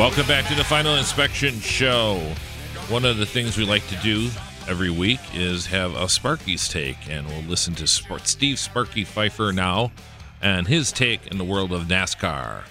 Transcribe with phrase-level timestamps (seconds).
[0.00, 2.16] Welcome back to the Final Inspection Show.
[2.88, 4.30] One of the things we like to do
[4.66, 9.92] every week is have a Sparky's take, and we'll listen to Steve Sparky Pfeiffer now
[10.40, 12.62] and his take in the world of NASCAR.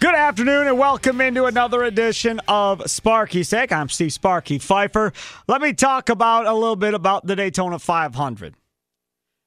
[0.00, 3.70] Good afternoon and welcome into another edition of Sparky's Take.
[3.70, 5.12] I'm Steve Sparky Pfeiffer.
[5.46, 8.56] Let me talk about a little bit about the Daytona 500.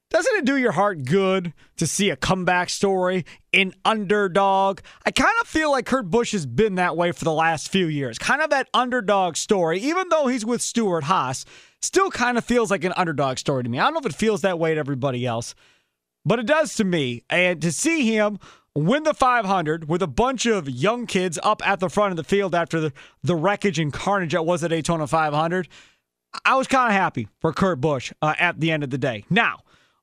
[0.09, 4.79] Doesn't it do your heart good to see a comeback story in underdog?
[5.05, 7.85] I kind of feel like Kurt Busch has been that way for the last few
[7.85, 8.17] years.
[8.17, 11.45] Kind of that underdog story, even though he's with Stewart Haas,
[11.83, 13.77] still kind of feels like an underdog story to me.
[13.77, 15.53] I don't know if it feels that way to everybody else,
[16.25, 17.23] but it does to me.
[17.30, 18.39] And to see him
[18.73, 22.23] win the 500 with a bunch of young kids up at the front of the
[22.23, 25.67] field after the, the wreckage and carnage that was the Daytona 500,
[26.43, 29.23] I was kind of happy for Kurt Busch uh, at the end of the day.
[29.30, 29.59] Now,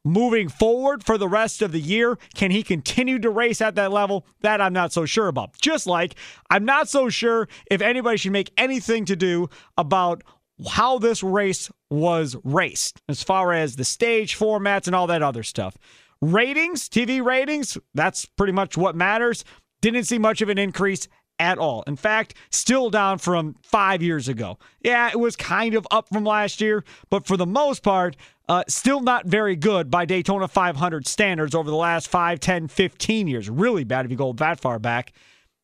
[0.07, 2.17] moving forward for the rest of the year.
[2.35, 4.25] Can he continue to race at that level?
[4.41, 5.59] That I'm not so sure about.
[5.61, 6.15] Just like
[6.49, 10.23] I'm not so sure if anybody should make anything to do about
[10.69, 15.43] how this race was raced as far as the stage formats and all that other
[15.43, 15.77] stuff.
[16.23, 19.45] Ratings, TV ratings, that's pretty much what matters.
[19.83, 21.09] Didn't see much of an increase
[21.39, 21.83] at all.
[21.87, 24.59] In fact, still down from five years ago.
[24.81, 28.17] Yeah, it was kind of up from last year, but for the most part,
[28.49, 33.27] uh, still not very good by Daytona 500 standards over the last 5, 10, 15
[33.27, 33.51] years.
[33.51, 35.13] Really bad if you go that far back.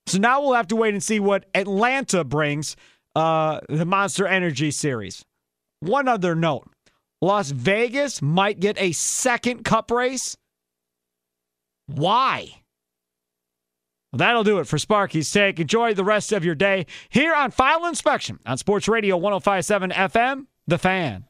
[0.07, 2.77] So now we'll have to wait and see what Atlanta brings,
[3.15, 5.25] uh, the Monster Energy Series.
[5.81, 6.69] One other note
[7.21, 10.37] Las Vegas might get a second cup race.
[11.87, 12.62] Why?
[14.13, 15.59] Well, that'll do it for Sparky's Take.
[15.59, 20.47] Enjoy the rest of your day here on Final Inspection on Sports Radio 1057 FM,
[20.67, 21.25] The Fan.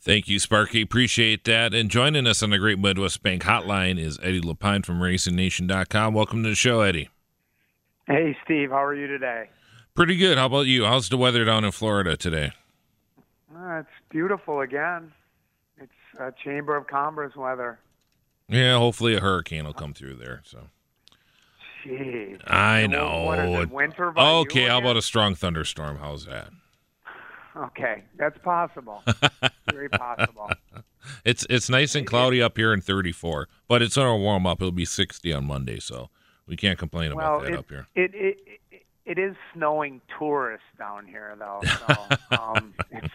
[0.00, 0.82] Thank you, Sparky.
[0.82, 1.72] Appreciate that.
[1.72, 6.12] And joining us on the Great Midwest Bank Hotline is Eddie LePine from RacingNation.com.
[6.12, 7.08] Welcome to the show, Eddie.
[8.06, 8.68] Hey, Steve.
[8.68, 9.48] How are you today?
[9.94, 10.36] Pretty good.
[10.36, 10.84] How about you?
[10.84, 12.52] How's the weather down in Florida today?
[13.54, 15.10] Uh, it's beautiful again.
[15.78, 15.90] It's
[16.20, 17.78] uh, Chamber of Commerce weather.
[18.48, 20.42] Yeah, hopefully a hurricane will come through there.
[20.44, 20.68] So.
[21.84, 22.40] Jeez.
[22.46, 23.24] I know.
[23.24, 25.98] What is it, winter by okay, how about a strong thunderstorm?
[25.98, 26.50] How's that?
[27.56, 29.02] Okay, that's possible.
[29.70, 30.50] Very possible.
[31.24, 34.60] It's it's nice and cloudy up here in 34, but it's gonna warm up.
[34.60, 36.10] It'll be 60 on Monday, so
[36.46, 37.86] we can't complain Well, about that it, up here.
[37.94, 38.38] it, it
[38.70, 41.60] it it is snowing tourists down here though.
[41.64, 43.14] So um, it's,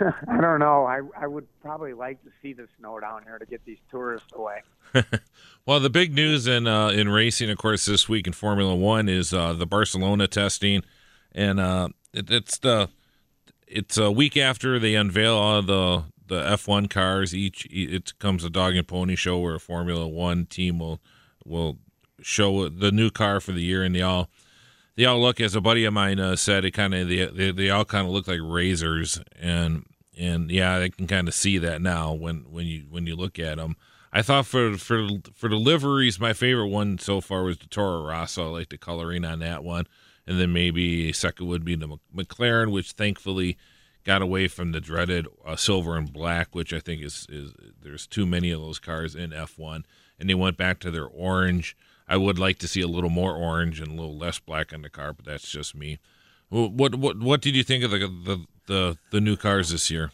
[0.28, 0.84] I don't know.
[0.84, 4.32] I I would probably like to see the snow down here to get these tourists
[4.34, 4.62] away.
[5.66, 9.08] Well, the big news in uh, in racing, of course, this week in Formula One
[9.08, 10.84] is uh, the Barcelona testing,
[11.32, 12.88] and uh, it, it's the
[13.66, 17.34] it's a week after they unveil all the the F1 cars.
[17.34, 21.00] Each it comes a dog and pony show where a Formula One team will
[21.44, 21.78] will
[22.22, 24.30] show the new car for the year, and they all
[24.96, 27.50] they all look as a buddy of mine uh, said it kind of they, they
[27.52, 29.84] they all kind of look like razors, and
[30.18, 33.38] and yeah, I can kind of see that now when when you when you look
[33.38, 33.76] at them.
[34.12, 38.06] I thought for for for the liveries, my favorite one so far was the Toro
[38.06, 38.48] Rosso.
[38.48, 39.86] I like the coloring on that one,
[40.26, 43.58] and then maybe second would be the McLaren, which thankfully
[44.04, 47.52] got away from the dreaded uh, silver and black, which I think is is
[47.82, 49.84] there's too many of those cars in F1,
[50.18, 51.76] and they went back to their orange.
[52.08, 54.82] I would like to see a little more orange and a little less black on
[54.82, 55.98] the car, but that's just me.
[56.48, 60.12] What what what did you think of the the the, the new cars this year?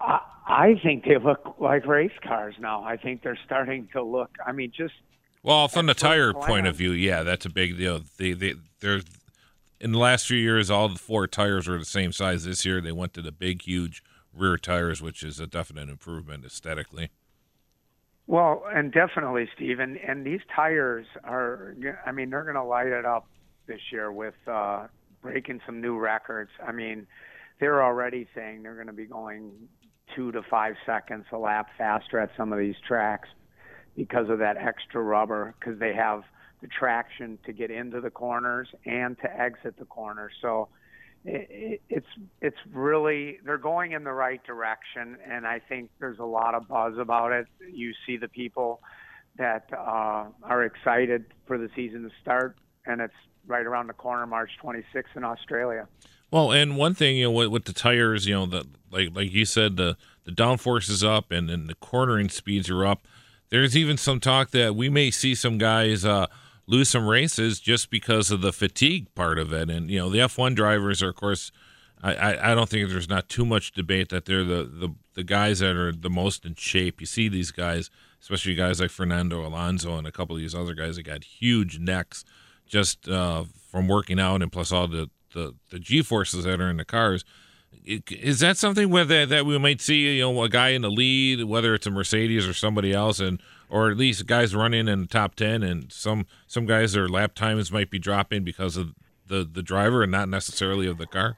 [0.00, 2.82] I, I think they look like race cars now.
[2.82, 4.30] I think they're starting to look.
[4.46, 4.94] I mean, just
[5.42, 8.02] Well, from the tire point of view, yeah, that's a big deal.
[8.18, 9.00] They they they're
[9.80, 12.44] in the last few years, all the four tires were the same size.
[12.44, 14.02] This year, they went to the big, huge
[14.32, 17.10] rear tires, which is a definite improvement aesthetically.
[18.26, 21.76] Well, and definitely, Steve, and, and these tires are,
[22.06, 23.26] I mean, they're going to light it up
[23.66, 24.86] this year with uh,
[25.20, 26.50] breaking some new records.
[26.66, 27.06] I mean,
[27.60, 29.52] they're already saying they're going to be going
[30.16, 33.28] two to five seconds a lap faster at some of these tracks
[33.96, 36.22] because of that extra rubber, because they have
[36.62, 40.32] the traction to get into the corners and to exit the corners.
[40.40, 40.68] So
[41.24, 42.06] it, it's
[42.40, 46.68] it's really they're going in the right direction, and I think there's a lot of
[46.68, 47.46] buzz about it.
[47.72, 48.80] You see the people
[49.36, 52.56] that uh, are excited for the season to start,
[52.86, 53.14] and it's
[53.46, 55.88] right around the corner, March 26th in Australia.
[56.30, 59.32] Well, and one thing you know with, with the tires, you know, the like like
[59.32, 63.06] you said, the the downforce is up and, and the cornering speeds are up.
[63.50, 66.26] There's even some talk that we may see some guys uh,
[66.66, 69.70] lose some races just because of the fatigue part of it.
[69.70, 71.52] And you know, the F1 drivers are, of course,
[72.02, 75.60] I, I, don't think there's not too much debate that they're the, the the guys
[75.60, 77.00] that are the most in shape.
[77.00, 77.88] You see these guys,
[78.20, 81.78] especially guys like Fernando Alonso and a couple of these other guys that got huge
[81.78, 82.24] necks
[82.66, 86.68] just uh, from working out, and plus all the the, the G forces that are
[86.68, 87.24] in the cars.
[87.84, 91.44] Is that something where that, we might see, you know, a guy in the lead,
[91.44, 95.06] whether it's a Mercedes or somebody else, and or at least guys running in the
[95.06, 98.94] top ten, and some some guys their lap times might be dropping because of
[99.26, 101.36] the the driver and not necessarily of the car.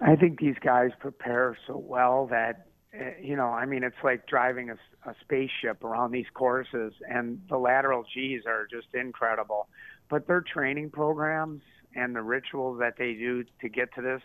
[0.00, 4.26] I think these guys prepare so well that eh, you know, I mean, it's like
[4.26, 4.78] driving a,
[5.08, 9.68] a spaceship around these courses, and the lateral G's are just incredible.
[10.08, 11.62] But their training programs
[11.94, 14.22] and the rituals that they do to get to this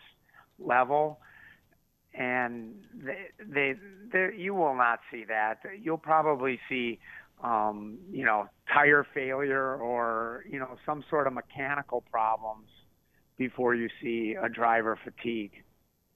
[0.64, 1.20] level
[2.14, 3.76] and they,
[4.12, 5.60] they, you will not see that.
[5.82, 7.00] You'll probably see,
[7.44, 12.68] um, you know, tire failure or you know some sort of mechanical problems
[13.38, 15.64] before you see a driver fatigue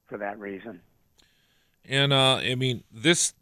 [0.07, 0.81] for that reason.
[1.87, 3.33] And uh, I mean this.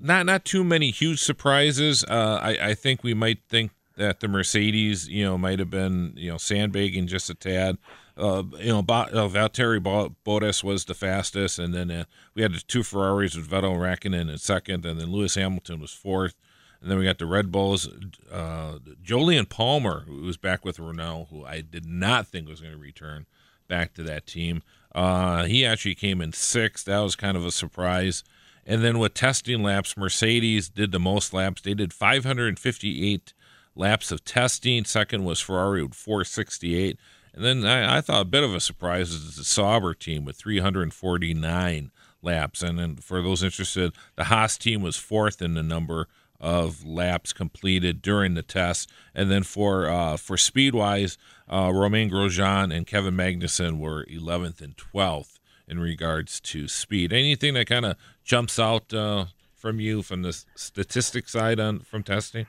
[0.00, 2.04] Not not too many huge surprises.
[2.04, 6.12] Uh, I I think we might think that the Mercedes, you know, might have been,
[6.14, 7.78] you know, sandbagging just a tad.
[8.18, 12.04] Uh, you know, Bo- uh, Valtteri Bottas was the fastest, and then uh,
[12.34, 15.80] we had the two Ferraris with Vettel and Raikkonen in second, and then Lewis Hamilton
[15.80, 16.34] was fourth.
[16.80, 17.88] And then we got the Red Bulls,
[18.30, 22.72] uh, Jolyon Palmer, who was back with Renault, who I did not think was going
[22.72, 23.26] to return
[23.66, 24.62] back to that team.
[24.94, 26.86] Uh, he actually came in sixth.
[26.86, 28.22] That was kind of a surprise.
[28.64, 31.62] And then with testing laps, Mercedes did the most laps.
[31.62, 33.32] They did 558
[33.74, 34.84] laps of testing.
[34.84, 36.98] Second was Ferrari with 468.
[37.38, 40.34] And then I, I thought a bit of a surprise is the Sauber team with
[40.36, 42.62] 349 laps.
[42.64, 46.08] And then for those interested, the Haas team was fourth in the number
[46.40, 48.90] of laps completed during the test.
[49.14, 51.16] And then for uh, for speedwise,
[51.48, 55.38] uh, Romain Grosjean and Kevin Magnussen were 11th and 12th
[55.68, 57.12] in regards to speed.
[57.12, 62.02] Anything that kind of jumps out uh, from you from the statistic side on from
[62.02, 62.46] testing?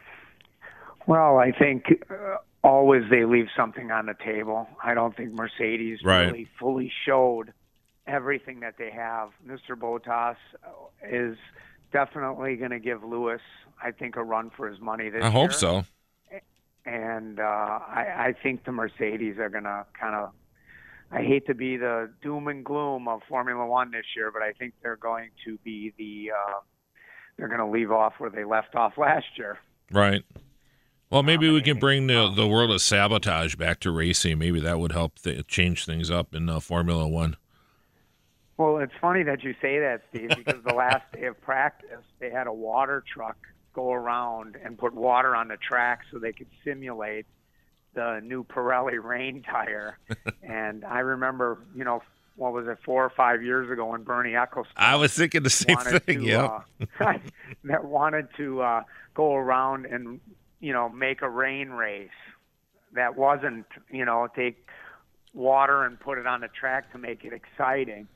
[1.06, 4.68] Well, I think uh, always they leave something on the table.
[4.84, 6.26] I don't think Mercedes right.
[6.26, 7.54] really fully showed
[8.08, 9.30] everything that they have.
[9.46, 9.76] Mr.
[9.76, 10.36] Bottas
[11.10, 11.38] is
[11.92, 13.42] definitely going to give Lewis,
[13.82, 15.32] I think, a run for his money this I year.
[15.32, 15.84] hope so.
[16.86, 20.32] And uh, I, I think the Mercedes are going to kind of.
[21.12, 24.52] I hate to be the doom and gloom of Formula One this year, but I
[24.54, 26.32] think they're going to be the.
[26.32, 26.60] Uh,
[27.38, 29.58] they're going to leave off where they left off last year.
[29.92, 30.24] Right.
[31.12, 34.38] Well, maybe we can bring the the world of sabotage back to racing.
[34.38, 37.36] Maybe that would help th- change things up in uh, Formula One.
[38.58, 42.30] Well, it's funny that you say that, Steve, because the last day of practice, they
[42.30, 43.38] had a water truck
[43.74, 47.26] go around and put water on the track so they could simulate
[47.94, 49.98] the new Pirelli rain tire.
[50.44, 52.04] and I remember, you know,
[52.36, 55.50] what was it, four or five years ago when Bernie Ecclestone I was thinking the
[55.50, 56.22] same thing.
[56.22, 56.62] Yeah.
[57.00, 57.14] uh,
[57.64, 60.20] that wanted to uh, go around and
[60.60, 62.10] you know make a rain race
[62.94, 64.66] that wasn't you know take
[65.34, 68.08] water and put it on the track to make it exciting.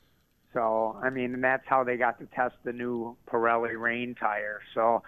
[0.54, 4.62] So I mean, and that's how they got to test the new Pirelli rain tire.
[4.74, 5.04] So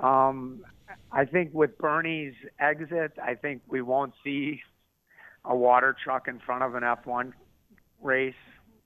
[0.00, 0.64] um,
[1.12, 4.60] I think with Bernie's exit, I think we won't see
[5.44, 7.32] a water truck in front of an F1
[8.02, 8.34] race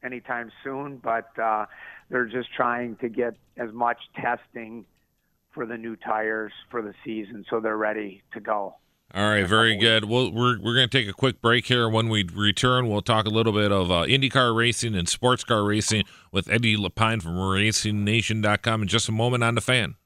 [0.02, 0.96] anytime soon.
[0.96, 1.66] But uh,
[2.10, 4.86] they're just trying to get as much testing
[5.58, 8.76] for the new tires for the season, so they're ready to go.
[9.12, 10.04] All right, very good.
[10.04, 11.88] Well, we're we're going to take a quick break here.
[11.88, 15.64] When we return, we'll talk a little bit of uh, IndyCar racing and sports car
[15.64, 19.96] racing with Eddie LePine from RacingNation.com in just a moment on the fan.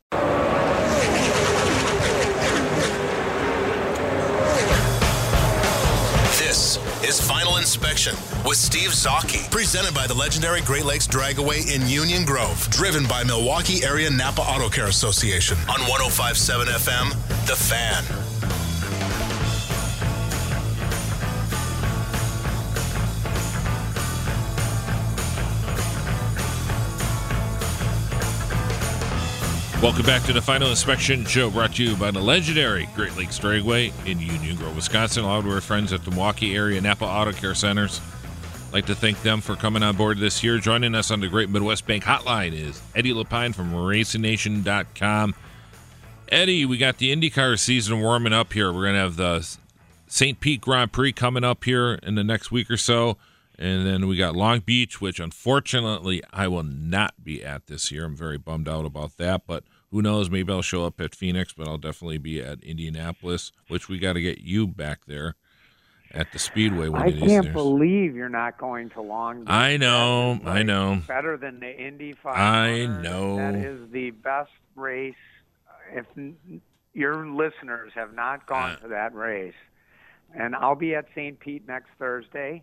[8.44, 13.22] With Steve Zocchi, presented by the legendary Great Lakes Dragaway in Union Grove, driven by
[13.22, 15.56] Milwaukee Area Napa Auto Care Association.
[15.68, 17.10] On 1057 FM,
[17.46, 18.51] The Fan.
[29.82, 33.40] Welcome back to the Final Inspection Show, brought to you by the legendary Great Lakes
[33.40, 35.24] Dragway in Union Grove, Wisconsin.
[35.24, 38.00] All of our friends at the Milwaukee area Napa Auto Care Centers.
[38.68, 40.58] I'd like to thank them for coming on board this year.
[40.58, 45.34] Joining us on the Great Midwest Bank Hotline is Eddie LePine from RacingNation.com.
[46.28, 48.72] Eddie, we got the IndyCar season warming up here.
[48.72, 49.58] We're going to have the
[50.06, 50.38] St.
[50.38, 53.16] Pete Grand Prix coming up here in the next week or so.
[53.58, 58.04] And then we got Long Beach, which unfortunately I will not be at this year.
[58.04, 60.28] I'm very bummed out about that, but who knows?
[60.30, 64.14] Maybe I'll show up at Phoenix, but I'll definitely be at Indianapolis, which we got
[64.14, 65.36] to get you back there
[66.10, 67.46] at the Speedway I can't years.
[67.48, 69.48] believe you're not going to Long Beach.
[69.50, 71.00] I know, is, I know.
[71.06, 72.38] Better than the Indy 500.
[72.40, 73.36] I know.
[73.36, 75.14] That is the best race.
[75.94, 76.06] If
[76.94, 78.76] your listeners have not gone Uh.
[78.76, 79.54] to that race,
[80.34, 81.38] and I'll be at St.
[81.38, 82.62] Pete next Thursday.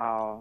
[0.00, 0.36] Uh,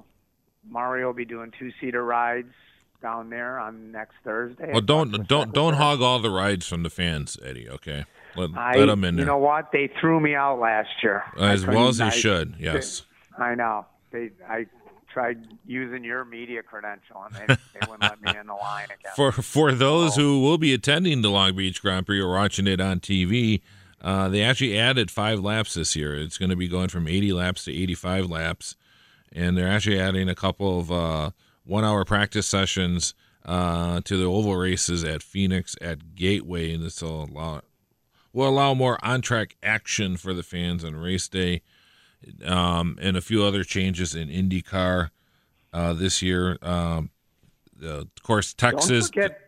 [0.70, 2.54] Mario will be doing two-seater rides
[3.02, 4.72] down there on next Thursday.
[4.72, 7.70] Well, don't don't don't hog all the rides from the fans, Eddie.
[7.70, 8.06] Okay,
[8.36, 9.26] let I, let them in there.
[9.26, 9.72] You know what?
[9.72, 11.24] They threw me out last year.
[11.40, 12.56] as well as they I- should.
[12.60, 13.04] Yes.
[13.38, 13.86] I know.
[14.12, 14.68] They I
[15.12, 19.12] tried using your media credential and they, they wouldn't let me in the line again.
[19.16, 22.80] For for those who will be attending the Long Beach Grand Prix or watching it
[22.80, 23.62] on TV,
[24.02, 26.16] uh, they actually added five laps this year.
[26.16, 28.76] It's going to be going from 80 laps to 85 laps,
[29.34, 31.32] and they're actually adding a couple of uh,
[31.72, 33.14] one-hour practice sessions
[33.46, 37.62] uh, to the oval races at Phoenix at Gateway, and this will allow
[38.34, 41.62] will allow more on-track action for the fans on race day,
[42.46, 45.10] um, and a few other changes in IndyCar
[45.74, 46.58] uh, this year.
[46.62, 47.10] Um,
[47.82, 49.10] uh, of course, Texas.
[49.10, 49.42] Don't forget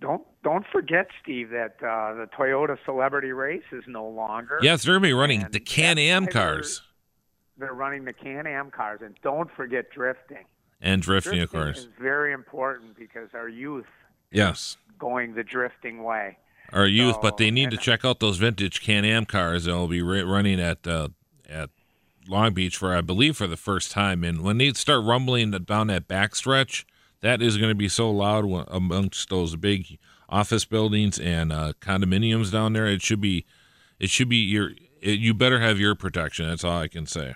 [0.00, 4.60] don't don't forget, Steve, that uh, the Toyota Celebrity Race is no longer.
[4.62, 6.82] Yes, they're going to be running the Can Am they're- cars
[7.58, 10.44] They're running the Can Am cars, and don't forget drifting.
[10.80, 11.78] And drifting, Drifting of course.
[11.78, 13.86] is very important because our youth
[14.32, 16.38] Yes, going the drifting way.
[16.72, 19.64] our youth, but they So, need to check out those vintage Can Am cars.
[19.64, 21.08] They'll be ra- running at uh,
[21.48, 21.70] at
[22.28, 24.22] Long Beach for, I believe, for the first time.
[24.22, 26.84] And when they start rumbling down that backstretch,
[27.22, 32.52] that is going to be so loud amongst those big office buildings and uh, condominiums
[32.52, 32.86] down there.
[32.86, 33.44] It should be,
[33.98, 34.70] it should be your.
[35.02, 36.46] It, you better have your protection.
[36.48, 37.34] That's all I can say.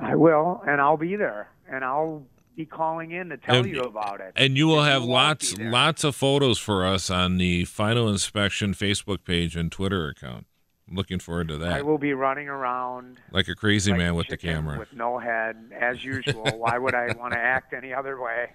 [0.00, 2.26] I will, and I'll be there, and I'll
[2.56, 4.32] be calling in to tell And- you about it.
[4.36, 9.24] And you will have lots lots of photos for us on the Final Inspection Facebook
[9.24, 10.46] page and Twitter account.
[10.88, 11.72] I'm looking forward to that.
[11.72, 14.78] I will be running around Like a crazy like man a with the camera.
[14.78, 16.44] with no head, as usual.
[16.56, 18.50] Why would I want to act any other way?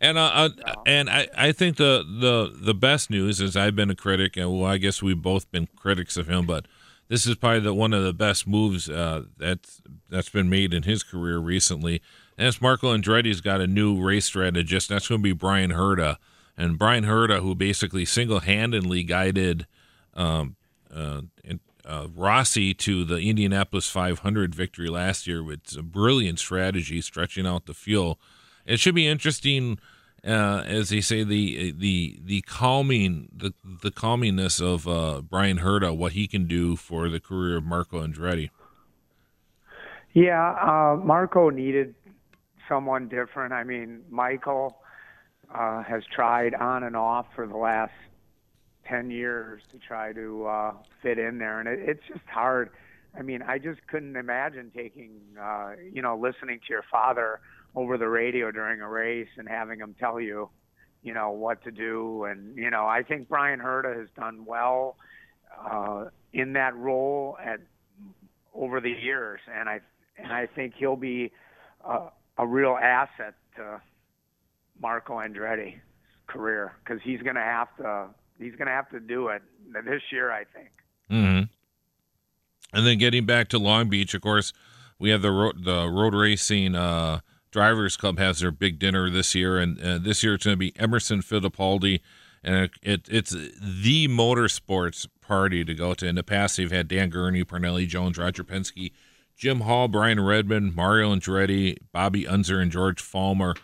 [0.00, 3.90] And uh, uh, and I, I think the, the the best news is I've been
[3.90, 6.66] a critic, and well, I guess we've both been critics of him, but
[7.08, 10.84] this is probably the one of the best moves uh, that's that's been made in
[10.84, 12.02] his career recently.
[12.36, 14.88] And it's Marco Andretti's got a new race strategist.
[14.88, 16.18] That's going to be Bryan Herta,
[16.56, 19.66] and Bryan Herta, who basically single handedly guided
[20.14, 20.56] um,
[20.94, 21.22] uh,
[21.88, 27.64] uh, Rossi to the Indianapolis 500 victory last year with a brilliant strategy, stretching out
[27.64, 28.20] the fuel.
[28.66, 29.78] It should be interesting,
[30.26, 35.96] uh, as they say, the the the calming the the calmingness of uh, Bryan Herta,
[35.96, 38.50] what he can do for the career of Marco Andretti.
[40.14, 41.94] Yeah, uh, Marco needed
[42.68, 43.52] someone different.
[43.52, 44.78] I mean, Michael
[45.54, 47.92] uh, has tried on and off for the last
[48.86, 50.72] 10 years to try to uh,
[51.02, 52.70] fit in there, and it, it's just hard.
[53.16, 57.40] I mean, I just couldn't imagine taking, uh, you know, listening to your father
[57.78, 60.50] over the radio during a race and having him tell you,
[61.02, 62.24] you know, what to do.
[62.24, 64.96] And, you know, I think Bryan Herta has done well
[65.64, 67.60] uh, in that role at
[68.54, 69.80] over the years, and I
[70.16, 71.30] and I think he'll be
[71.84, 73.80] uh, a real asset to
[74.80, 75.78] Marco Andretti's
[76.26, 78.08] career because he's going to have to
[78.38, 79.42] he's going to have to do it
[79.84, 80.32] this year.
[80.32, 80.70] I think.
[81.08, 84.52] hmm And then getting back to Long Beach, of course,
[84.98, 87.20] we have the road, the road racing uh,
[87.50, 90.58] drivers club has their big dinner this year, and uh, this year it's going to
[90.58, 92.00] be Emerson Fittipaldi,
[92.42, 96.06] and it, it, it's the motorsports party to go to.
[96.06, 98.92] In the past, they've had Dan Gurney, Parnelli Jones, Roger Penske,
[99.36, 103.56] Jim Hall, Brian Redman, Mario Andretti, Bobby Unser, and George Follmer.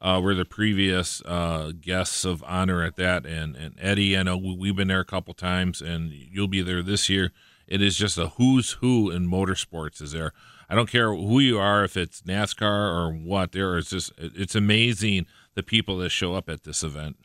[0.00, 4.36] Uh, were the previous uh, guests of honor at that, and and Eddie, I know
[4.36, 7.30] we've been there a couple times, and you'll be there this year
[7.72, 10.02] it is just a who's who in motorsports.
[10.02, 10.32] Is there?
[10.68, 13.52] I don't care who you are, if it's NASCAR or what.
[13.52, 17.16] There is just it's amazing the people that show up at this event.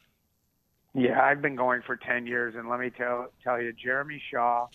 [0.93, 4.67] Yeah, I've been going for ten years, and let me tell tell you, Jeremy Shaw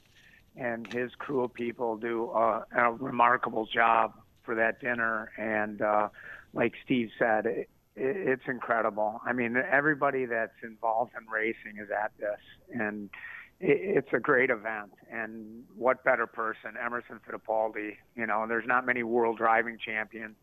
[0.58, 4.12] and his crew of people do a, remarkable job
[4.42, 5.32] for that dinner.
[5.38, 6.10] And uh,
[6.52, 9.22] like Steve said, it, it, it's incredible.
[9.24, 12.40] I mean, everybody that's involved in racing is at this,
[12.78, 13.08] and
[13.62, 14.92] it's a great event.
[15.10, 17.96] And what better person, Emerson Fittipaldi?
[18.16, 20.36] You know, there's not many world driving champions,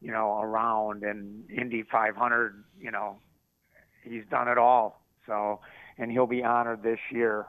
[0.00, 2.64] you know, around, and Indy 500.
[2.80, 3.18] You know,
[4.02, 5.02] he's done it all.
[5.26, 5.60] So,
[5.98, 7.46] and he'll be honored this year.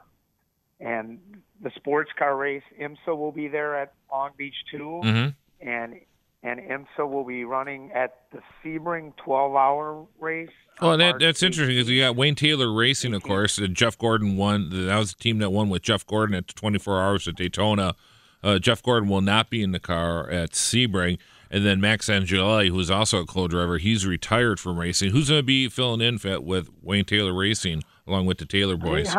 [0.80, 1.20] And
[1.60, 5.34] the sports car race, IMSA will be there at Long Beach too, Mhm.
[5.60, 6.00] and
[6.42, 10.48] and IMSA will be running at the Sebring 12-hour race.
[10.80, 13.58] Well, on that that's interesting because you got Wayne Taylor Racing, of course.
[13.58, 14.70] And Jeff Gordon won.
[14.70, 17.96] That was the team that won with Jeff Gordon at the 24 Hours at Daytona.
[18.44, 21.18] Uh, Jeff Gordon will not be in the car at Sebring.
[21.50, 25.10] And then Max Angelelli, who's also a co-driver, he's retired from racing.
[25.10, 28.76] Who's going to be filling in for, with Wayne Taylor Racing along with the Taylor
[28.76, 29.16] boys?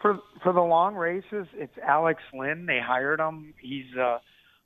[0.00, 2.66] For for the long races, it's Alex Lynn.
[2.66, 3.52] They hired him.
[3.60, 4.20] He's a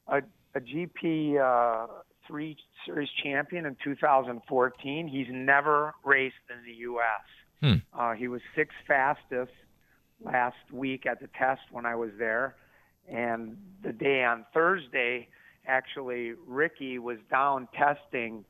[0.09, 0.21] a,
[0.55, 1.87] a GP uh,
[2.27, 2.57] three
[2.87, 5.09] series champion in 2014.
[5.09, 7.03] He's never raced in the U.S.
[7.61, 7.99] Hmm.
[7.99, 9.53] Uh, he was sixth fastest
[10.25, 12.57] last week at the test when I was there,
[13.09, 15.29] and the day on Thursday,
[15.67, 18.45] actually Ricky was down testing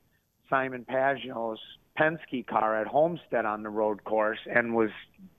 [0.49, 1.61] Simon Pagenaud's
[1.99, 4.91] Penske car at Homestead on the road course and was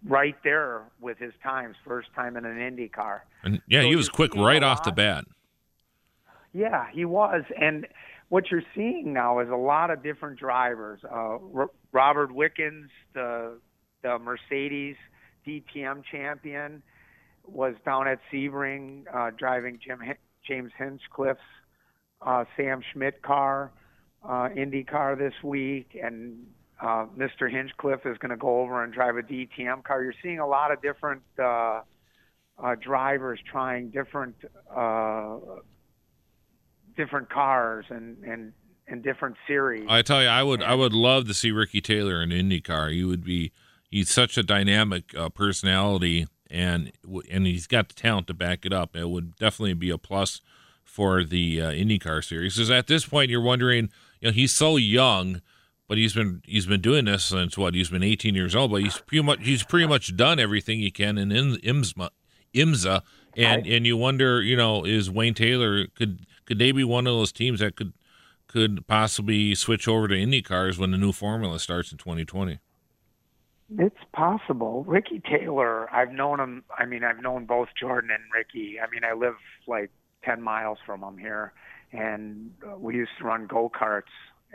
[0.07, 3.25] right there with his times, first time in an Indy car.
[3.43, 5.25] And yeah, So he was quick right off the bat.
[6.53, 7.43] Yeah, he was.
[7.59, 7.87] And
[8.29, 11.01] what you're seeing now is a lot of different drivers.
[11.03, 13.59] Uh, R- Robert Wickens, the
[14.03, 14.95] the Mercedes
[15.47, 16.83] DTM champion,
[17.45, 20.17] was down at Sebring uh, driving Jim H-
[20.47, 21.39] James Hinchcliffe's
[22.21, 23.71] uh, Sam Schmidt car,
[24.27, 26.37] uh, Indy car this week, and
[26.81, 27.49] uh, Mr.
[27.49, 30.03] Hinchcliffe is going to go over and drive a DTM car.
[30.03, 31.81] You're seeing a lot of different uh,
[32.61, 34.35] uh, drivers trying different
[34.75, 35.37] uh,
[36.95, 38.53] different cars and and
[38.87, 39.85] and different series.
[39.89, 42.91] I tell you, I would I would love to see Ricky Taylor in IndyCar.
[42.91, 43.51] He would be
[43.89, 46.91] he's such a dynamic uh, personality, and
[47.31, 48.95] and he's got the talent to back it up.
[48.95, 50.41] It would definitely be a plus
[50.83, 52.55] for the uh, IndyCar series.
[52.55, 55.41] Because at this point, you're wondering, you know, he's so young,
[55.87, 57.73] but he's been he's been doing this since what?
[57.73, 60.91] He's been 18 years old, but he's pretty much he's pretty much done everything he
[60.91, 62.09] can in IMSA,
[62.53, 63.01] IMSA
[63.35, 67.13] and and you wonder, you know, is Wayne Taylor could could they be one of
[67.13, 67.93] those teams that could
[68.47, 72.59] could possibly switch over to Indy cars when the new formula starts in 2020.
[73.79, 74.83] It's possible.
[74.83, 76.63] Ricky Taylor, I've known him.
[76.77, 78.79] I mean, I've known both Jordan and Ricky.
[78.79, 79.35] I mean, I live
[79.67, 79.89] like
[80.25, 81.53] 10 miles from him here,
[81.91, 84.03] and we used to run go karts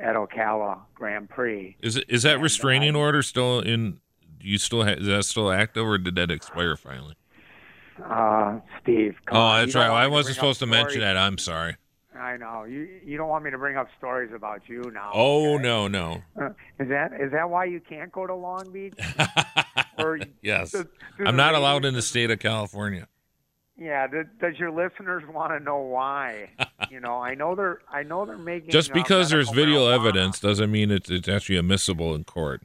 [0.01, 1.77] at Ocala Grand Prix.
[1.81, 4.01] Is it is that And restraining I- order still in?
[4.39, 7.17] Do you still ha- is that still active or did that expire finally?
[8.05, 9.17] Uh, Steve.
[9.27, 9.91] come Oh, on, that's you right.
[9.91, 11.17] I wasn't supposed to mention that.
[11.17, 11.77] I'm sorry.
[12.17, 12.89] I know you.
[13.05, 15.11] You don't want me to bring up stories about you now.
[15.15, 15.63] Oh okay?
[15.63, 16.23] no no.
[16.41, 16.49] Uh,
[16.81, 18.95] is that is that why you can't go to Long Beach?
[19.99, 20.77] Or yes,
[21.19, 23.09] I'm not allowed in the state of California.
[23.77, 26.51] Yeah, do, does your listeners want to know why?
[26.91, 29.95] you know, I know they're I know they're making Just uh, because there's video marijuana,
[29.95, 32.63] evidence doesn't mean it's it's actually admissible in court.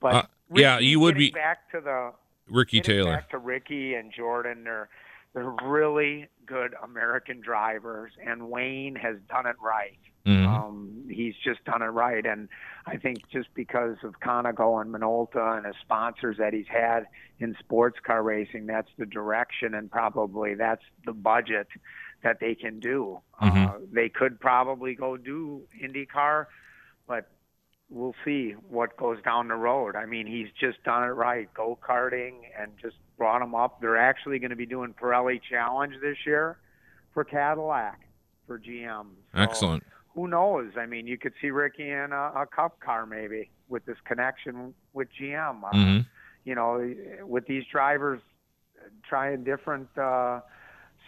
[0.00, 0.22] But uh,
[0.54, 2.12] yeah, you would be- back to the
[2.48, 3.12] Ricky Taylor.
[3.16, 4.88] Back to Ricky and Jordan, they're
[5.34, 9.98] they're really good American drivers, and Wayne has done it right.
[10.24, 10.46] Mhm.
[10.46, 12.48] Um, he's just done it right, and
[12.86, 17.06] I think just because of Konica and Minolta and his sponsors that he's had
[17.38, 21.68] in sports car racing, that's the direction, and probably that's the budget
[22.22, 23.20] that they can do.
[23.38, 23.92] Uh, Mhm.
[23.92, 26.46] they could probably go do IndyCar,
[27.06, 27.30] but
[27.88, 29.96] we'll see what goes down the road.
[29.96, 33.80] I mean, he's just done it right, go karting, and just brought him up.
[33.80, 36.58] They're actually going to be doing Pirelli Challenge this year
[37.14, 38.00] for Cadillac
[38.46, 39.06] for GM.
[39.34, 39.84] So Excellent.
[40.14, 40.72] Who knows?
[40.78, 44.74] I mean, you could see Ricky in a, a Cup car maybe with this connection
[44.92, 45.62] with GM.
[45.62, 45.98] Uh, hmm
[46.44, 48.20] You know, with these drivers
[49.08, 50.40] trying different uh,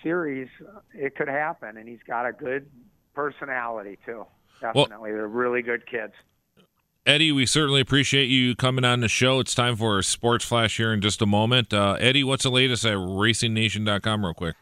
[0.03, 0.49] series,
[0.95, 1.77] it could happen.
[1.77, 2.67] And he's got a good
[3.15, 4.27] personality too.
[4.61, 6.13] Definitely, they're really good kids.
[7.07, 9.41] Eddie, we certainly appreciate you coming on the show.
[9.41, 11.73] It's time for a sports flash here in just a moment.
[11.73, 14.57] Uh, Eddie, what's the latest at RacingNation.com, real quick?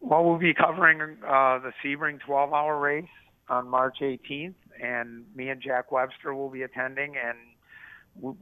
[0.00, 3.08] Well, we'll be covering uh, the Sebring 12 hour race
[3.48, 7.36] on March 18th, and me and Jack Webster will be attending, and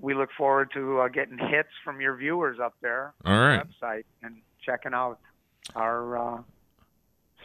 [0.00, 3.62] we look forward to uh, getting hits from your viewers up there All on right.
[3.80, 5.18] the website and checking out
[5.74, 6.42] our uh,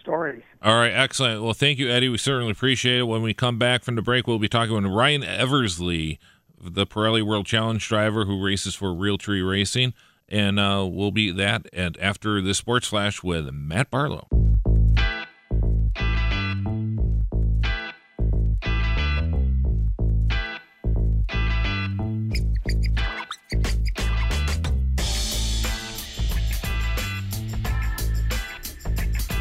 [0.01, 0.43] stories.
[0.61, 1.41] All right, excellent.
[1.43, 2.09] Well, thank you, Eddie.
[2.09, 3.03] We certainly appreciate it.
[3.03, 6.19] When we come back from the break, we'll be talking with Ryan Eversley,
[6.59, 9.93] the Pirelli World Challenge driver who races for RealTime Racing,
[10.27, 14.27] and uh, we'll be that and after the Sports Flash with Matt Barlow.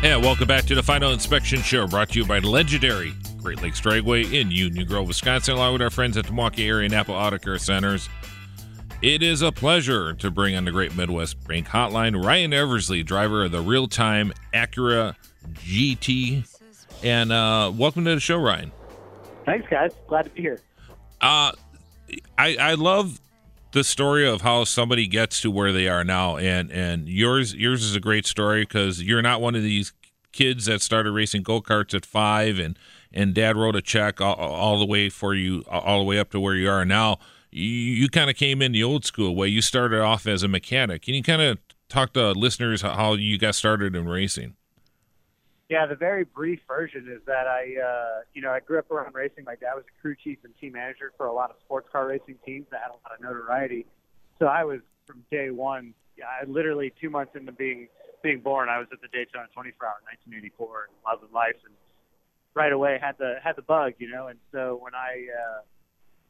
[0.02, 3.82] And welcome back to the Final Inspection Show, brought to you by legendary Great Lakes
[3.82, 7.36] Dragway in Union Grove, Wisconsin, along with our friends at the Milwaukee Area Napa Auto
[7.36, 8.08] Care Centers.
[9.02, 13.44] It is a pleasure to bring on the Great Midwest Bank Hotline Ryan Eversley, driver
[13.44, 15.16] of the real time Acura
[15.52, 16.48] GT.
[17.04, 18.72] And uh, welcome to the show, Ryan.
[19.44, 19.92] Thanks, guys.
[20.08, 20.60] Glad to be here.
[21.20, 21.52] Uh,
[22.38, 23.20] I, I love
[23.72, 27.82] the story of how somebody gets to where they are now, and and yours yours
[27.82, 29.92] is a great story because you're not one of these
[30.32, 32.78] kids that started racing go karts at five, and
[33.12, 36.30] and dad wrote a check all, all the way for you all the way up
[36.30, 37.18] to where you are now.
[37.52, 39.48] You, you kind of came in the old school way.
[39.48, 41.02] You started off as a mechanic.
[41.02, 44.54] Can you kind of talk to listeners how you got started in racing?
[45.70, 49.14] Yeah, the very brief version is that I, uh, you know, I grew up around
[49.14, 49.44] racing.
[49.44, 52.08] My dad was a crew chief and team manager for a lot of sports car
[52.08, 53.86] racing teams that had a lot of notoriety.
[54.40, 55.94] So I was from day one.
[56.18, 57.86] I literally two months into being
[58.22, 61.56] being born, I was at the Daytona 24 Hour in 1984 and Love and Life,
[61.64, 61.72] and
[62.52, 64.26] right away had the had the bug, you know.
[64.26, 65.60] And so when I uh,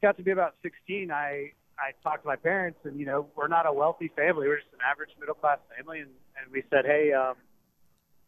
[0.01, 3.49] got to be about 16, I I talked to my parents, and you know, we're
[3.49, 4.47] not a wealthy family.
[4.47, 7.11] We're just an average middle class family, and and we said, hey.
[7.11, 7.35] um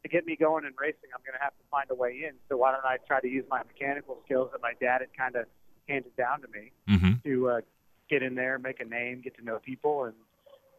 [0.04, 2.36] to get me going in racing, I'm going to have to find a way in.
[2.50, 5.36] So why don't I try to use my mechanical skills that my dad had kind
[5.36, 5.46] of
[5.88, 7.14] handed down to me mm-hmm.
[7.24, 7.62] to uh,
[8.10, 10.14] get in there, make a name, get to know people, and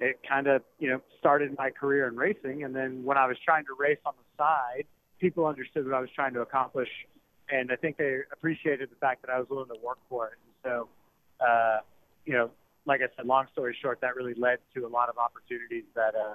[0.00, 2.64] it kind of you know started my career in racing.
[2.64, 4.84] And then when I was trying to race on the side,
[5.18, 6.88] people understood what I was trying to accomplish,
[7.48, 10.34] and I think they appreciated the fact that I was willing to work for it.
[10.44, 10.88] And so,
[11.44, 11.78] uh,
[12.26, 12.50] you know,
[12.84, 16.14] like I said, long story short, that really led to a lot of opportunities that.
[16.14, 16.34] Uh,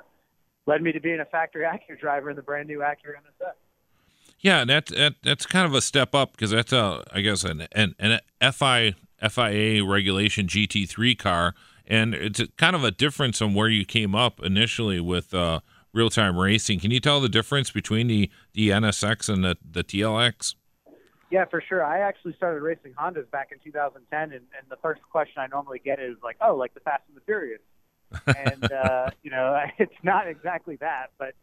[0.68, 3.54] led me to being a factory Acura driver in the brand new Acura NSX.
[4.40, 7.68] Yeah, that, that that's kind of a step up because that's a I guess an
[7.74, 8.20] an, an
[8.54, 8.96] FI
[9.28, 14.40] FIA regulation GT3 car, and it's kind of a difference on where you came up
[14.42, 15.60] initially with uh,
[15.94, 16.80] real time racing.
[16.80, 20.56] Can you tell the difference between the the NSX and the the TLX?
[21.32, 21.86] Yeah, for sure.
[21.86, 25.80] I actually started racing Hondas back in 2010, and, and the first question I normally
[25.84, 27.62] get is like, "Oh, like the Fast and the Furious."
[28.36, 31.34] And uh, you know, it's not exactly that, but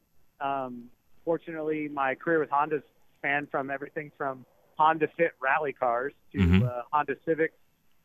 [0.44, 0.84] um,
[1.24, 2.82] fortunately, my career with Honda
[3.18, 4.44] spanned from everything from
[4.78, 6.62] Honda Fit rally cars to Mhm.
[6.68, 7.54] uh, Honda Civics,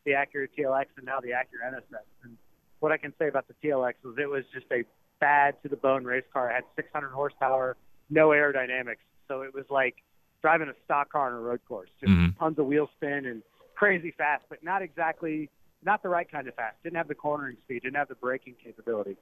[0.04, 2.04] the Acura TLX, and now the Acura NSX.
[2.24, 2.36] And
[2.80, 4.84] what I can say about the TLX is it was just a
[5.20, 6.50] bad to the bone race car.
[6.50, 7.76] It had 600 horsepower,
[8.10, 9.96] no aerodynamics, so it was like
[10.40, 12.36] driving a stock car on a road course, just Mhm.
[12.38, 13.42] tons of wheel spin and
[13.76, 15.48] crazy fast, but not exactly
[15.84, 16.76] not the right kind of fast.
[16.82, 19.16] Didn't have the cornering speed, didn't have the braking capability.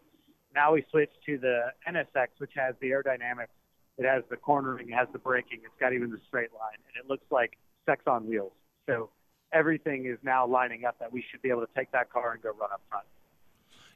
[0.54, 3.54] Now we switched to the NSX, which has the aerodynamics,
[3.98, 7.02] it has the cornering, it has the braking, it's got even the straight line, and
[7.02, 8.52] it looks like sex on wheels.
[8.86, 9.10] So
[9.52, 12.42] everything is now lining up that we should be able to take that car and
[12.42, 13.06] go run up front.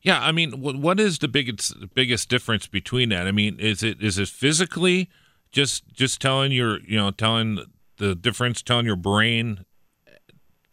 [0.03, 3.27] Yeah, I mean, what what is the biggest biggest difference between that?
[3.27, 5.09] I mean, is it is it physically
[5.51, 7.59] just just telling your you know telling
[7.97, 9.65] the difference, telling your brain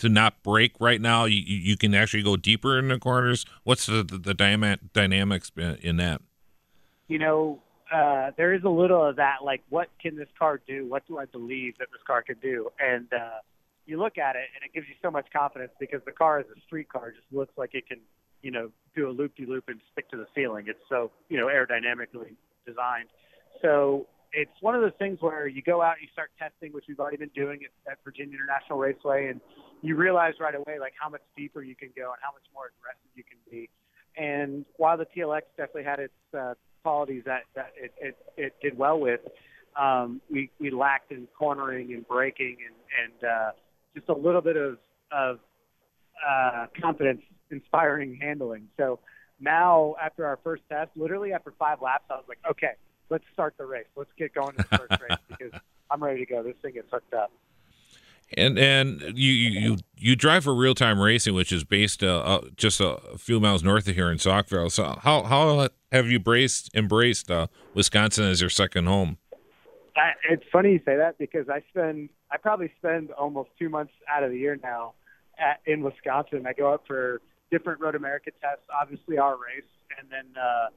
[0.01, 1.25] to not break right now?
[1.25, 3.45] You you can actually go deeper in the corners.
[3.63, 6.21] What's the the, the dyma- dynamics in that?
[7.11, 7.59] you know,
[7.93, 9.43] uh, there is a little of that.
[9.43, 10.87] Like, what can this car do?
[10.87, 12.69] What do I believe that this car can do?
[12.79, 13.39] And uh,
[13.85, 16.45] you look at it, and it gives you so much confidence because the car is
[16.55, 17.97] a street car just looks like it can,
[18.41, 20.67] you know, do a loop de loop and stick to the ceiling.
[20.69, 22.35] It's so, you know, aerodynamically
[22.65, 23.09] designed.
[23.61, 26.85] So it's one of those things where you go out and you start testing, which
[26.87, 29.41] we've already been doing at, at Virginia International Raceway, and
[29.81, 32.71] you realize right away like how much deeper you can go and how much more
[32.79, 33.69] aggressive you can be.
[34.17, 38.77] And while the TLX definitely had its uh, qualities that, that it, it, it did
[38.77, 39.21] well with,
[39.79, 43.51] um, we, we lacked in cornering and braking and, and uh,
[43.95, 44.77] just a little bit of,
[45.11, 45.39] of
[46.27, 48.67] uh, confidence inspiring handling.
[48.77, 48.99] So
[49.39, 52.73] now, after our first test, literally after five laps, I was like, okay,
[53.11, 53.85] let's start the race.
[53.95, 55.51] Let's get going to the first race because
[55.91, 56.41] I'm ready to go.
[56.41, 57.31] This thing gets hooked up.
[58.37, 62.41] And and you you you drive for real time racing, which is based uh, uh,
[62.55, 64.71] just a few miles north of here in Saukville.
[64.71, 69.17] So how how have you braced embraced uh, Wisconsin as your second home?
[69.97, 73.91] I, it's funny you say that because I spend I probably spend almost two months
[74.09, 74.93] out of the year now
[75.37, 76.45] at, in Wisconsin.
[76.47, 77.19] I go up for
[77.51, 79.67] different Road America tests, obviously our race,
[79.99, 80.67] and then uh,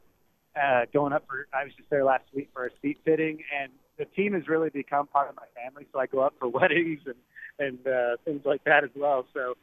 [0.57, 1.47] uh, going up for.
[1.53, 4.71] I was just there last week for a seat fitting, and the team has really
[4.71, 5.87] become part of my family.
[5.93, 7.17] So I go up for weddings and
[7.59, 9.27] and uh, things like that as well.
[9.33, 9.55] So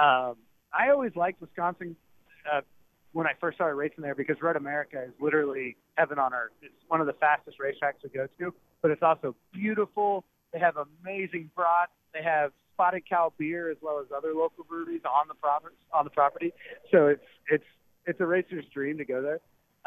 [0.00, 0.36] um,
[0.72, 1.96] I always liked Wisconsin
[2.50, 2.62] uh,
[3.12, 6.52] when I first started racing there because Road America is literally heaven on earth.
[6.62, 10.24] It's one of the fastest racetracks to go to, but it's also beautiful.
[10.52, 11.92] They have amazing brats.
[12.12, 15.76] They have spotted cow beer as well as other local breweries on the property.
[15.92, 16.52] On the property,
[16.90, 17.64] so it's it's
[18.06, 19.40] it's a racer's dream to go there.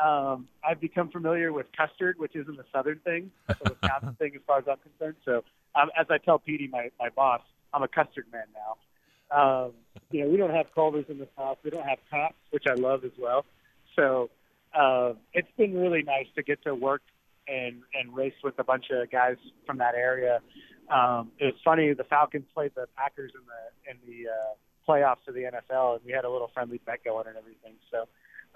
[0.04, 4.34] Um, I've become familiar with custard, which isn't a southern thing, it's a Wisconsin thing
[4.36, 5.16] as far as I'm concerned.
[5.26, 5.44] So,
[5.76, 7.42] um, as I tell Petey, my my boss,
[7.74, 8.78] I'm a custard man now.
[9.30, 9.72] Um,
[10.12, 11.58] you know, we don't have Culvers in the south.
[11.64, 13.46] We don't have Kopp's, which I love as well.
[13.96, 14.30] So
[14.74, 17.02] uh, it's been really nice to get to work
[17.48, 20.40] and and race with a bunch of guys from that area.
[20.90, 21.94] Um, it was funny.
[21.94, 24.54] The Falcons played the Packers in the in the uh,
[24.88, 27.74] playoffs of the NFL, and we had a little friendly bet going and everything.
[27.92, 28.08] So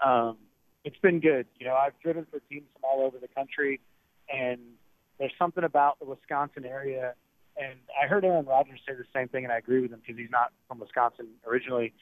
[0.06, 0.38] um,
[0.84, 1.46] it's been good.
[1.58, 3.80] You know, I've driven for teams from all over the country,
[4.32, 4.58] and
[5.18, 7.14] there's something about the Wisconsin area.
[7.56, 10.18] And I heard Aaron Rodgers say the same thing, and I agree with him because
[10.18, 11.92] he's not from Wisconsin originally.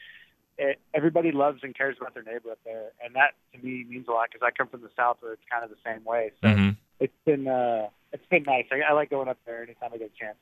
[0.58, 4.06] It, everybody loves and cares about their neighbor up there, and that to me means
[4.08, 6.30] a lot because I come from the South, where it's kind of the same way.
[6.42, 6.76] So Mhm.
[7.00, 8.66] it's been uh, it's been nice.
[8.70, 10.36] I, I like going up there anytime I get a chance.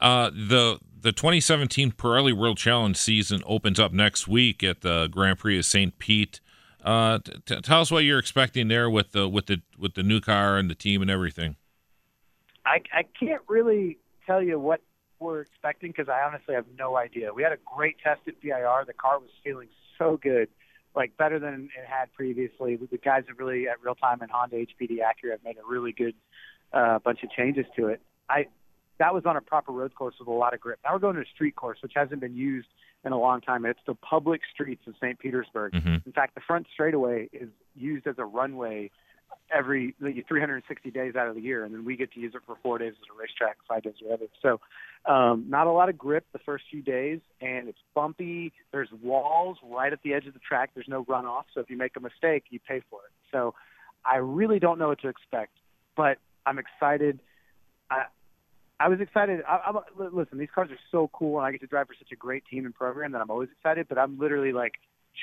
[0.00, 5.38] Uh, the the 2017 Pirelli World Challenge season opens up next week at the Grand
[5.38, 5.98] Prix of St.
[5.98, 6.40] Pete.
[6.84, 10.02] Uh, t- t- tell us what you're expecting there with the with the with the
[10.02, 11.56] new car and the team and everything.
[12.64, 14.80] I, I can't really tell you what
[15.20, 17.32] we're expecting because I honestly have no idea.
[17.32, 18.84] We had a great test at VIR.
[18.86, 20.48] The car was feeling so good,
[20.94, 22.76] like better than it had previously.
[22.76, 25.92] The guys have really, at real time and Honda HPD Acura, have made a really
[25.92, 26.14] good
[26.72, 28.00] uh, bunch of changes to it.
[28.28, 28.46] I
[28.98, 30.78] that was on a proper road course with a lot of grip.
[30.84, 32.68] Now we're going to a street course, which hasn't been used
[33.04, 33.64] in a long time.
[33.64, 35.18] It's the public streets of St.
[35.18, 35.72] Petersburg.
[35.72, 36.06] Mhm.
[36.06, 38.90] In fact, the front straightaway is used as a runway
[39.50, 42.56] every 360 days out of the year, and then we get to use it for
[42.56, 44.26] four days as a racetrack, five days or other.
[44.42, 44.60] So,
[45.06, 48.52] um, not a lot of grip the first few days, and it's bumpy.
[48.72, 50.70] There's walls right at the edge of the track.
[50.74, 53.12] There's no runoff, so if you make a mistake, you pay for it.
[53.32, 53.54] So,
[54.04, 55.52] I really don't know what to expect,
[55.96, 57.20] but I'm excited.
[57.90, 58.04] I,
[58.80, 59.40] I was excited.
[59.48, 59.76] I, I'm,
[60.12, 62.44] listen, these cars are so cool, and I get to drive for such a great
[62.50, 63.86] team and program that I'm always excited.
[63.88, 64.74] But I'm literally like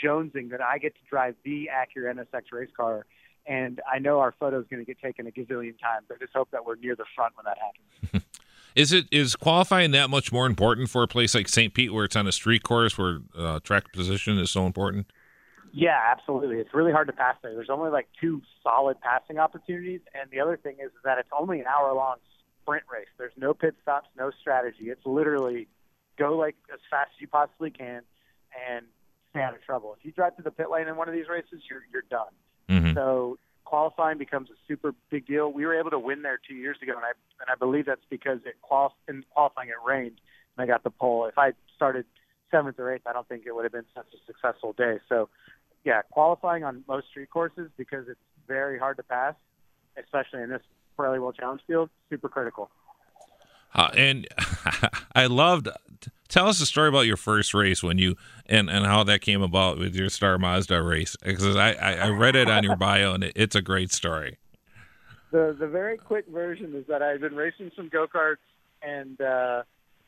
[0.03, 3.05] jonesing that I get to drive the Acura NSX race car,
[3.45, 6.07] and I know our photo is going to get taken a gazillion times.
[6.11, 8.25] I just hope that we're near the front when that happens.
[8.75, 11.73] Is it is qualifying that much more important for a place like St.
[11.73, 15.07] Pete where it's on a street course where uh, track position is so important?
[15.71, 16.57] Yeah, absolutely.
[16.57, 17.53] It's really hard to pass there.
[17.53, 21.61] There's only like two solid passing opportunities, and the other thing is that it's only
[21.61, 22.17] an hour long
[22.65, 23.07] sprint race.
[23.17, 24.89] There's no pit stops, no strategy.
[24.89, 25.67] It's literally
[26.17, 28.01] go like as fast as you possibly can
[28.67, 28.85] and
[29.29, 29.95] stay out of trouble.
[29.99, 32.33] If you drive through the pit lane in one of these races, you're you're done.
[32.69, 32.95] Mhm.
[32.95, 35.51] So qualifying becomes a super big deal.
[35.51, 38.05] We were able to win there two years ago, and I and I believe that's
[38.09, 40.19] because it qual in qualifying it rained,
[40.57, 41.25] and I got the pole.
[41.25, 42.05] If I started
[42.49, 44.99] seventh or eighth, I don't think it would have been such a successful day.
[45.09, 45.29] So,
[45.83, 49.35] yeah, qualifying on most street courses because it's very hard to pass,
[49.97, 50.61] especially in this
[50.97, 52.69] Pirelli World Challenge field, super critical.
[53.73, 54.27] Uh, and
[55.15, 55.69] I loved.
[56.27, 58.15] Tell us a story about your first race when you
[58.47, 62.09] and and how that came about with your Star Mazda race because I, I I
[62.09, 64.37] read it on your bio and it, it's a great story.
[65.31, 68.37] the the very quick version is that I've been racing some go karts
[68.81, 69.63] and uh,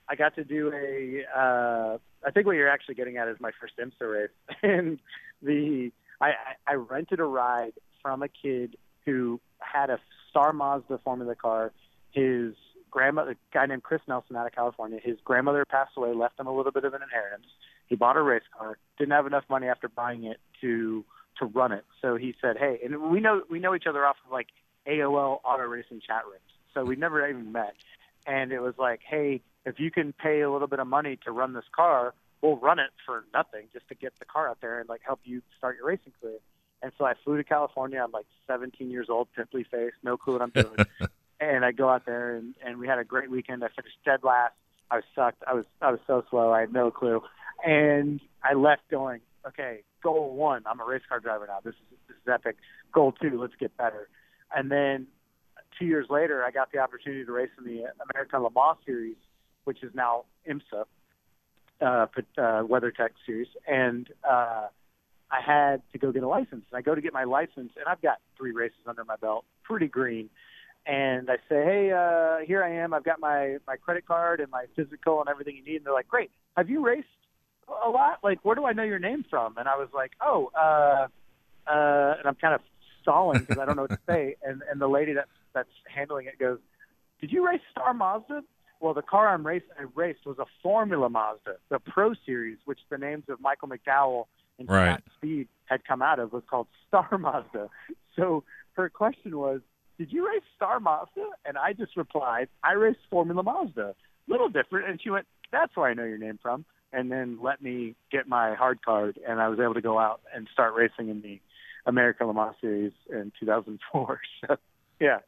[0.10, 1.26] I got to do a.
[1.38, 4.30] Uh, I think what you're actually getting at is my first IMSA race,
[4.64, 5.00] and
[5.42, 11.00] the I, I I rented a ride from a kid who had a Star Mazda
[11.04, 11.72] Formula car.
[12.12, 12.54] His
[12.90, 16.48] grandmother, a guy named Chris Nelson out of California, his grandmother passed away, left him
[16.48, 17.48] a little bit of an inheritance.
[17.88, 21.06] He bought a race car, didn't have enough money after buying it to
[21.40, 21.86] to run it.
[22.02, 24.48] So he said, "Hey," and we know we know each other off of like
[24.88, 26.42] AOL auto racing chat rooms.
[26.74, 27.76] So we never even met.
[28.26, 31.32] And it was like, hey, if you can pay a little bit of money to
[31.32, 34.80] run this car, we'll run it for nothing just to get the car out there
[34.80, 36.40] and like help you start your racing career.
[36.82, 38.00] And so I flew to California.
[38.04, 40.88] I'm like 17 years old, pimply face, no clue what I'm doing.
[41.40, 43.64] and I go out there and, and we had a great weekend.
[43.64, 44.54] I finished dead last.
[44.90, 45.44] I was sucked.
[45.46, 46.54] I was I was so slow.
[46.54, 47.22] I had no clue.
[47.66, 51.60] And I left going, okay, goal one, I'm a race car driver now.
[51.64, 52.58] This is this is epic.
[52.94, 54.08] Goal two, let's get better.
[54.56, 55.08] And then
[55.78, 59.18] two years later, I got the opportunity to race in the American Le Mans Series,
[59.66, 60.86] which is now IMSA,
[61.82, 64.68] uh, uh, WeatherTech Series, and uh,
[65.32, 66.66] I had to go get a license.
[66.72, 69.46] And I go to get my license, and I've got three races under my belt,
[69.64, 70.30] pretty green.
[70.86, 72.94] And I say, hey, uh, here I am.
[72.94, 75.78] I've got my my credit card and my physical and everything you need.
[75.78, 76.32] And they're like, great.
[76.56, 77.08] Have you raced
[77.86, 78.20] a lot?
[78.24, 79.58] Like, where do I know your name from?
[79.58, 81.08] And I was like, oh, uh,
[81.70, 82.62] uh, and I'm kind of
[83.02, 84.36] stalling because I don't know what to say.
[84.44, 86.60] And and the lady that's that's handling it goes,
[87.20, 88.44] "Did you race Star Mazda?"
[88.80, 92.80] Well, the car I'm race I raced was a Formula Mazda, the Pro Series, which
[92.90, 94.26] the names of Michael McDowell
[94.60, 95.02] and Right.
[95.18, 97.70] Speed had come out of was called Star Mazda.
[98.16, 98.44] So
[98.74, 99.62] her question was,
[99.98, 103.96] "Did you race Star Mazda?" And I just replied, "I raced Formula Mazda."
[104.28, 104.90] Little different.
[104.90, 108.28] And she went, "That's where I know your name from." And then let me get
[108.28, 111.42] my hard card, and I was able to go out and start racing in the
[111.86, 114.22] American Le Mans Series in 2004.
[114.48, 114.56] So,
[115.00, 115.20] yeah,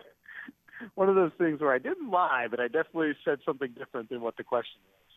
[0.95, 4.21] one of those things where I didn't lie, but I definitely said something different than
[4.21, 5.09] what the question was.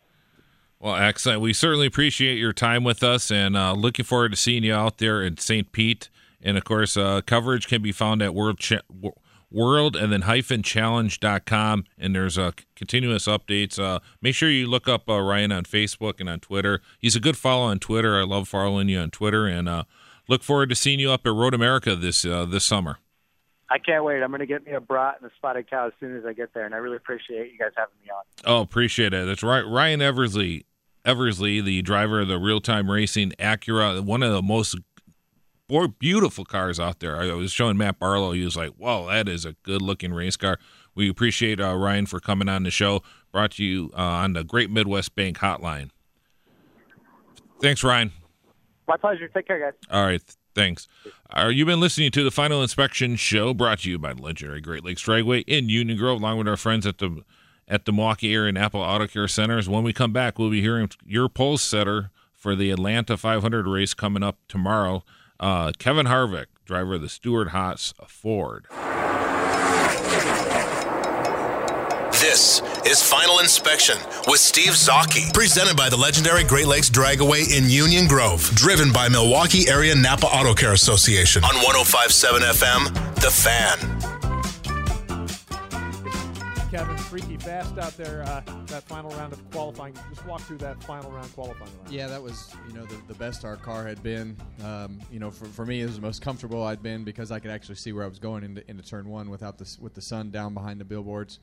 [0.82, 1.40] Well, excellent.
[1.40, 4.98] We certainly appreciate your time with us and uh, looking forward to seeing you out
[4.98, 5.70] there in St.
[5.70, 6.10] Pete.
[6.42, 8.80] And of course, uh, coverage can be found at World Cha-
[9.48, 11.84] World and then hyphen challenge.com.
[11.96, 13.78] And there's uh, continuous updates.
[13.78, 16.80] Uh, make sure you look up uh, Ryan on Facebook and on Twitter.
[16.98, 18.18] He's a good follow on Twitter.
[18.18, 19.46] I love following you on Twitter.
[19.46, 19.84] And uh,
[20.26, 22.98] look forward to seeing you up at Road America this uh, this summer.
[23.70, 24.20] I can't wait.
[24.20, 26.32] I'm going to get me a brat and a spotted cow as soon as I
[26.32, 28.22] get there, and I really appreciate you guys having me on.
[28.44, 29.26] Oh, appreciate it.
[29.26, 30.66] That's right, Ryan Eversley.
[31.04, 34.76] Eversley, the driver of the RealTime Racing Acura, one of the most
[35.98, 37.16] beautiful cars out there.
[37.16, 38.32] I was showing Matt Barlow.
[38.32, 40.58] He was like, "Whoa, that is a good looking race car."
[40.94, 43.02] We appreciate uh, Ryan for coming on the show.
[43.32, 45.90] Brought to you uh, on the Great Midwest Bank Hotline.
[47.60, 48.12] Thanks, Ryan.
[48.86, 49.28] My pleasure.
[49.28, 49.72] Take care, guys.
[49.90, 50.22] All right,
[50.54, 50.88] thanks.
[51.30, 54.60] Uh, you've been listening to the Final Inspection Show, brought to you by the legendary
[54.60, 57.22] Great Lakes Dragaway in Union Grove, along with our friends at the
[57.72, 59.66] at the Milwaukee area Napa Auto Care Centers.
[59.66, 63.94] When we come back, we'll be hearing your pole setter for the Atlanta 500 race
[63.94, 65.02] coming up tomorrow.
[65.40, 68.66] Uh, Kevin Harvick, driver of the Stewart Haas Ford.
[72.20, 73.96] This is Final Inspection
[74.28, 75.32] with Steve Zocchi.
[75.32, 78.42] Presented by the legendary Great Lakes Dragaway in Union Grove.
[78.54, 81.42] Driven by Milwaukee Area Napa Auto Care Association.
[81.42, 84.21] On 1057 FM, The Fan.
[86.72, 88.22] Kevin, freaky fast out there.
[88.22, 89.92] Uh, that final round of qualifying.
[90.08, 91.92] Just walk through that final round qualifying round.
[91.92, 94.38] Yeah, that was you know the, the best our car had been.
[94.64, 97.40] Um, you know, for, for me, it was the most comfortable I'd been because I
[97.40, 100.00] could actually see where I was going into, into turn one without this with the
[100.00, 101.40] sun down behind the billboards.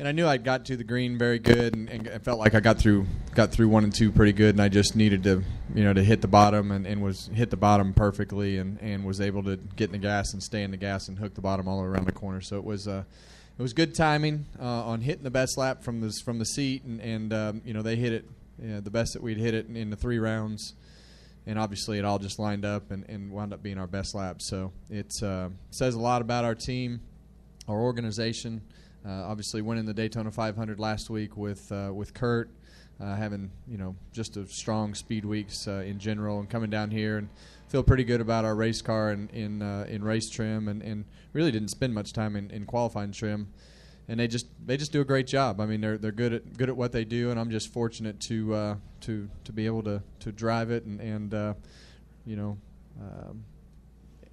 [0.00, 2.56] And I knew I'd got to the green very good, and, and I felt like
[2.56, 5.44] I got through got through one and two pretty good, and I just needed to
[5.72, 9.04] you know to hit the bottom and, and was hit the bottom perfectly, and, and
[9.04, 11.40] was able to get in the gas and stay in the gas and hook the
[11.40, 12.40] bottom all the around the corner.
[12.40, 12.88] So it was.
[12.88, 13.04] Uh,
[13.58, 16.84] it was good timing uh, on hitting the best lap from the from the seat,
[16.84, 18.24] and, and um, you know they hit it
[18.62, 20.74] uh, the best that we'd hit it in, in the three rounds,
[21.46, 24.40] and obviously it all just lined up and, and wound up being our best lap.
[24.40, 27.00] So it uh, says a lot about our team,
[27.68, 28.62] our organization.
[29.04, 32.50] Uh, obviously, winning the Daytona 500 last week with uh, with Kurt,
[33.00, 36.90] uh, having you know just a strong speed weeks uh, in general, and coming down
[36.90, 37.28] here and
[37.72, 41.06] feel pretty good about our race car and in uh, in race trim, and, and
[41.32, 43.48] really didn't spend much time in, in qualifying trim.
[44.08, 45.58] And they just they just do a great job.
[45.58, 48.20] I mean, they're they're good at good at what they do, and I'm just fortunate
[48.20, 51.54] to uh, to to be able to, to drive it and and uh,
[52.26, 52.58] you know
[53.00, 53.42] um,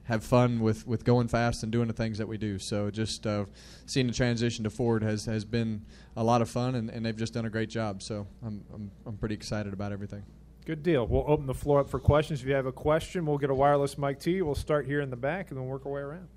[0.04, 2.58] have fun with, with going fast and doing the things that we do.
[2.58, 3.46] So just uh,
[3.86, 5.86] seeing the transition to Ford has, has been
[6.18, 8.02] a lot of fun, and, and they've just done a great job.
[8.02, 10.24] So I'm, I'm, I'm pretty excited about everything.
[10.70, 11.08] Good deal.
[11.08, 12.42] We'll open the floor up for questions.
[12.42, 14.46] If you have a question, we'll get a wireless mic to you.
[14.46, 16.28] We'll start here in the back and then work our way around.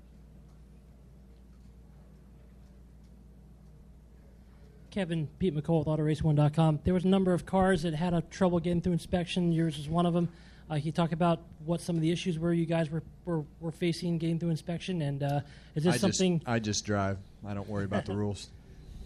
[4.89, 6.79] Kevin, Pete McCall with AutoRace1.com.
[6.83, 9.51] There was a number of cars that had a trouble getting through inspection.
[9.51, 10.29] Yours was one of them.
[10.67, 13.43] Uh, can you talk about what some of the issues were you guys were, were,
[13.59, 15.03] were facing getting through inspection?
[15.03, 15.41] And uh,
[15.75, 16.39] is this I something?
[16.39, 17.19] Just, I just drive.
[17.45, 18.49] I don't worry about the rules.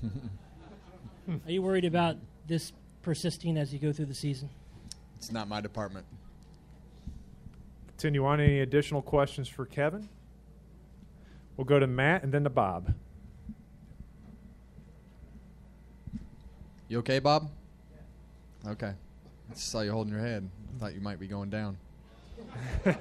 [1.28, 2.16] Are you worried about
[2.48, 4.50] this persisting as you go through the season?
[5.18, 6.06] It's not my department.
[7.88, 8.40] Continue on.
[8.40, 10.08] Any additional questions for Kevin?
[11.56, 12.94] We'll go to Matt and then to Bob.
[16.88, 17.50] You okay, Bob?
[18.66, 18.94] Okay.
[19.50, 20.48] I just saw you holding your head.
[20.76, 21.78] I thought you might be going down.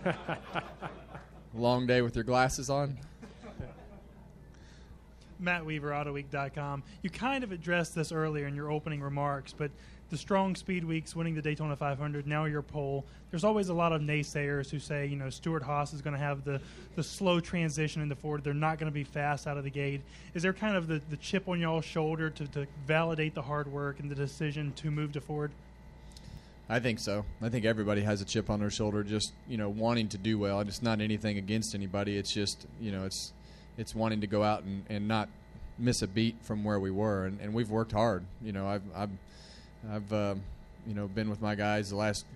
[1.55, 2.99] Long day with your glasses on.
[5.39, 6.83] Matt Weaver, AutoWeek.com.
[7.03, 9.71] You kind of addressed this earlier in your opening remarks, but
[10.11, 13.05] the strong speed weeks, winning the Daytona 500, now your pole.
[13.31, 16.21] There's always a lot of naysayers who say, you know, Stewart Haas is going to
[16.21, 16.61] have the,
[16.95, 18.45] the slow transition into Ford.
[18.45, 20.03] They're not going to be fast out of the gate.
[20.35, 23.67] Is there kind of the, the chip on y'all's shoulder to, to validate the hard
[23.67, 25.51] work and the decision to move to Ford?
[26.69, 27.25] I think so.
[27.41, 30.39] I think everybody has a chip on their shoulder, just you know, wanting to do
[30.39, 30.61] well.
[30.61, 32.17] It's not anything against anybody.
[32.17, 33.33] It's just you know, it's
[33.79, 35.29] it's wanting to go out and, and not
[35.79, 37.27] miss a beat from where we were.
[37.27, 38.25] And, and we've worked hard.
[38.43, 39.11] You know, I've I've,
[39.91, 40.35] I've uh,
[40.87, 42.27] you know been with my guys the last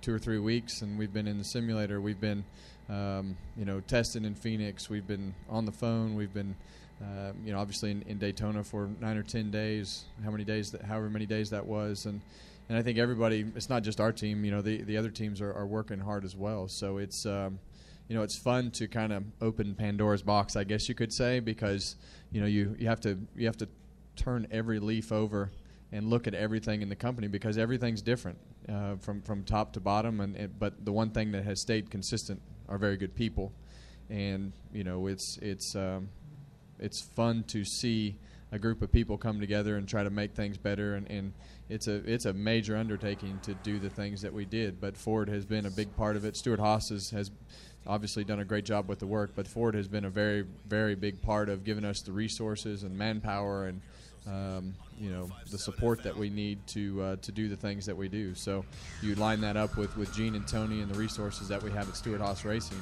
[0.00, 2.00] two or three weeks, and we've been in the simulator.
[2.00, 2.44] We've been,
[2.88, 4.88] um, you know, testing in Phoenix.
[4.88, 6.14] We've been on the phone.
[6.14, 6.54] We've been,
[7.02, 10.04] uh, you know, obviously in, in Daytona for nine or ten days.
[10.24, 10.70] How many days?
[10.72, 12.20] That, however many days that was, and
[12.68, 13.46] and I think everybody.
[13.56, 14.44] It's not just our team.
[14.44, 16.68] You know, the the other teams are, are working hard as well.
[16.68, 17.26] So it's.
[17.26, 17.58] Um,
[18.08, 21.40] you know, it's fun to kind of open Pandora's box, I guess you could say,
[21.40, 21.96] because
[22.32, 23.68] you know you, you have to you have to
[24.16, 25.50] turn every leaf over
[25.92, 29.80] and look at everything in the company because everything's different uh, from from top to
[29.80, 30.20] bottom.
[30.20, 33.52] And it, but the one thing that has stayed consistent are very good people,
[34.10, 36.08] and you know it's it's um,
[36.78, 38.16] it's fun to see
[38.50, 40.94] a group of people come together and try to make things better.
[40.94, 41.32] And, and
[41.68, 44.80] it's a it's a major undertaking to do the things that we did.
[44.80, 46.36] But Ford has been a big part of it.
[46.36, 47.30] Stewart Haas has, has
[47.86, 50.94] obviously done a great job with the work, but Ford has been a very, very
[50.94, 53.80] big part of giving us the resources and manpower and
[54.28, 57.96] um, you know the support that we need to uh, to do the things that
[57.96, 58.34] we do.
[58.34, 58.64] So
[59.02, 61.88] you line that up with with Gene and Tony and the resources that we have
[61.88, 62.80] at Stewart-Haas Racing.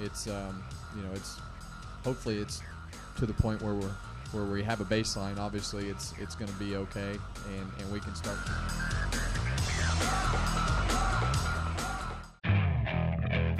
[0.00, 0.64] It's um,
[0.96, 1.38] you know it's
[2.04, 2.62] hopefully it's
[3.18, 3.94] to the point where we're
[4.32, 5.38] where we have a baseline.
[5.38, 7.18] Obviously, it's it's going to be okay,
[7.58, 8.38] and and we can start.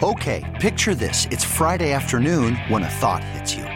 [0.02, 1.26] Okay, picture this.
[1.30, 3.75] It's Friday afternoon when a thought hits you.